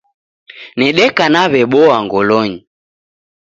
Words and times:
Nedeka 0.79 1.23
naw'eboa 1.31 1.97
ngolonyi 2.05 2.59